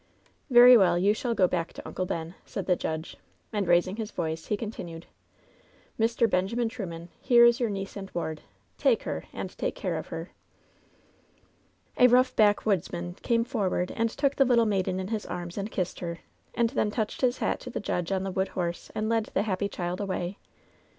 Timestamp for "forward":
13.43-13.91